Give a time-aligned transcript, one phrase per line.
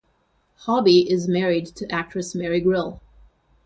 [0.61, 2.99] Hobby is married to actress Mary Grill.